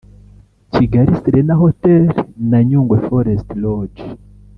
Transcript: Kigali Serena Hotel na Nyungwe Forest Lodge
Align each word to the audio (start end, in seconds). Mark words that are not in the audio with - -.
Kigali 0.73 1.11
Serena 1.21 1.53
Hotel 1.63 2.03
na 2.49 2.59
Nyungwe 2.67 2.97
Forest 3.07 3.47
Lodge 3.63 4.03